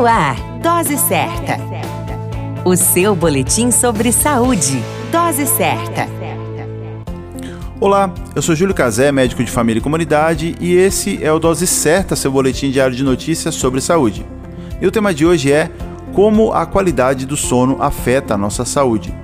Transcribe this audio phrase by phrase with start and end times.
[0.00, 1.58] No ar, Dose Certa.
[2.64, 4.82] O seu boletim sobre saúde.
[5.12, 6.08] Dose Certa.
[7.78, 11.66] Olá, eu sou Júlio Cazé, médico de família e comunidade, e esse é o Dose
[11.66, 14.24] Certa, seu boletim diário de notícias sobre saúde.
[14.80, 15.70] E o tema de hoje é
[16.14, 19.14] como a qualidade do sono afeta a nossa saúde.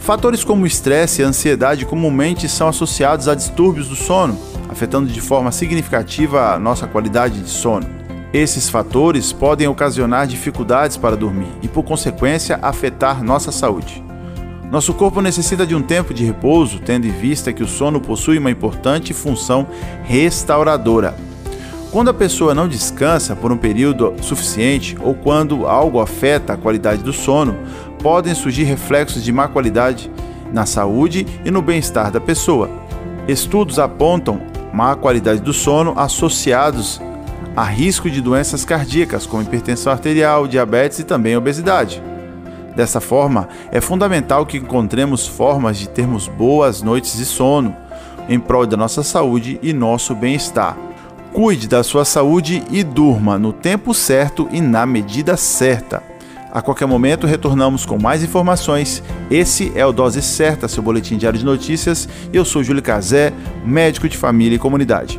[0.00, 4.36] Fatores como estresse e ansiedade comumente são associados a distúrbios do sono,
[4.68, 8.01] afetando de forma significativa a nossa qualidade de sono.
[8.32, 14.02] Esses fatores podem ocasionar dificuldades para dormir e, por consequência, afetar nossa saúde.
[14.70, 18.38] Nosso corpo necessita de um tempo de repouso, tendo em vista que o sono possui
[18.38, 19.66] uma importante função
[20.04, 21.14] restauradora.
[21.90, 27.02] Quando a pessoa não descansa por um período suficiente ou quando algo afeta a qualidade
[27.02, 27.54] do sono,
[28.02, 30.10] podem surgir reflexos de má qualidade
[30.50, 32.70] na saúde e no bem-estar da pessoa.
[33.28, 34.40] Estudos apontam
[34.72, 36.98] má qualidade do sono associados
[37.56, 42.02] a risco de doenças cardíacas, como hipertensão arterial, diabetes e também obesidade.
[42.74, 47.76] Dessa forma, é fundamental que encontremos formas de termos boas noites de sono,
[48.28, 50.76] em prol da nossa saúde e nosso bem-estar.
[51.32, 56.02] Cuide da sua saúde e durma no tempo certo e na medida certa.
[56.50, 59.02] A qualquer momento retornamos com mais informações.
[59.30, 62.06] Esse é o Dose Certa, seu boletim diário de notícias.
[62.30, 63.32] Eu sou Júlio Cazé,
[63.64, 65.18] médico de família e comunidade.